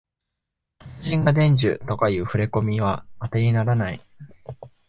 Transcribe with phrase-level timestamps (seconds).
[0.79, 4.01] 達人が伝授とかいうふれこみはあてにならない